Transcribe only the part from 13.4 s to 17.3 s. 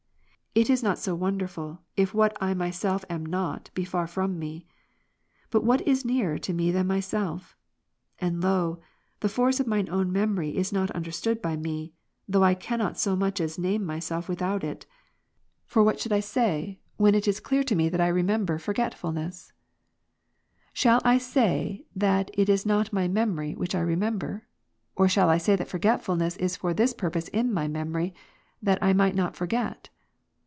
name myself without it. For what shall I say, when it